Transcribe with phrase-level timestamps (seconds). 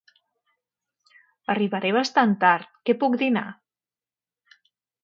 [1.55, 3.47] Arribaré bastant tard, què puc dinar?